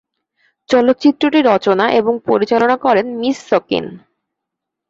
চলচ্চিত্র 0.69 1.23
টি 1.33 1.39
রচনা 1.43 1.85
এবং 1.99 2.13
পরিচালনা 2.27 2.75
করেন 2.77 3.05
মিসসকিন। 3.21 3.85